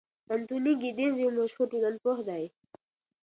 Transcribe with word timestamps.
انتوني 0.33 0.73
ګیدنز 0.81 1.15
یو 1.23 1.29
مشهور 1.37 1.65
ټولنپوه 1.71 2.19
دی. 2.27 2.43